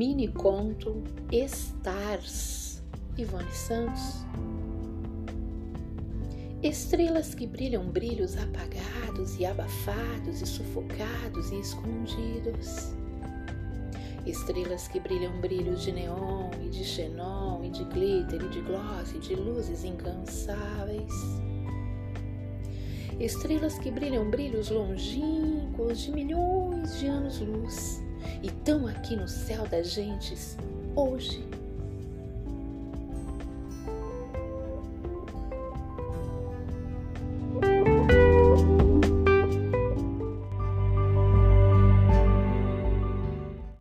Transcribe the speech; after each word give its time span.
Mini 0.00 0.28
conto 0.28 1.02
Stars, 1.32 2.82
Ivone 3.18 3.50
Santos. 3.52 4.24
Estrelas 6.62 7.34
que 7.34 7.46
brilham 7.46 7.90
brilhos 7.90 8.36
apagados 8.36 9.38
e 9.38 9.44
abafados 9.44 10.40
e 10.40 10.46
sufocados 10.46 11.50
e 11.50 11.60
escondidos. 11.60 12.99
Estrelas 14.26 14.86
que 14.86 15.00
brilham 15.00 15.40
brilhos 15.40 15.82
de 15.82 15.92
neon 15.92 16.50
e 16.62 16.68
de 16.68 16.84
xenon 16.84 17.64
e 17.64 17.70
de 17.70 17.84
glitter 17.84 18.42
e 18.42 18.48
de 18.48 18.60
gloss 18.60 19.12
e 19.14 19.18
de 19.18 19.34
luzes 19.34 19.84
incansáveis. 19.84 21.12
Estrelas 23.18 23.78
que 23.78 23.90
brilham 23.90 24.30
brilhos 24.30 24.70
longínquos 24.70 26.00
de 26.00 26.12
milhões 26.12 26.98
de 26.98 27.06
anos-luz 27.06 28.02
e 28.42 28.50
tão 28.64 28.86
aqui 28.86 29.16
no 29.16 29.28
céu 29.28 29.66
das 29.66 29.90
gentes, 29.90 30.56
hoje 30.94 31.49